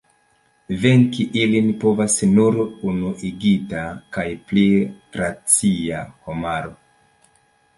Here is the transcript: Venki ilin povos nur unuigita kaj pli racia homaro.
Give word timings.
Venki 0.83 1.25
ilin 1.41 1.67
povos 1.83 2.15
nur 2.31 2.57
unuigita 2.93 3.83
kaj 4.17 4.25
pli 4.49 4.65
racia 5.21 6.01
homaro. 6.31 6.75